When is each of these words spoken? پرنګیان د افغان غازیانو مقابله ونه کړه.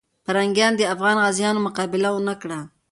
پرنګیان 0.25 0.73
د 0.77 0.81
افغان 0.93 1.15
غازیانو 1.23 1.65
مقابله 1.67 2.09
ونه 2.13 2.35
کړه. 2.41 2.59